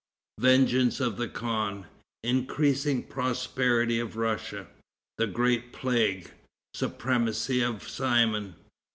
Vengeance 0.39 0.99
of 0.99 1.17
the 1.17 1.27
Khan. 1.27 1.85
Increasing 2.23 3.03
Prosperity 3.03 3.99
of 3.99 4.17
Russia. 4.17 4.65
The 5.19 5.27
Great 5.27 5.71
Plague. 5.73 6.31
Supremacy 6.73 7.61
of 7.61 7.87
Simon. 7.87 8.55